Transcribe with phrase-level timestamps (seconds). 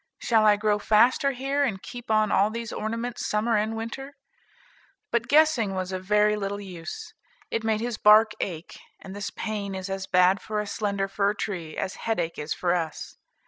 [0.17, 4.15] shall I grow faster here, and keep on all these ornaments summer and winter?"
[5.11, 7.13] But guessing was of very little use;
[7.51, 11.35] it made his bark ache, and this pain is as bad for a slender fir
[11.35, 13.19] tree, as headache is for us.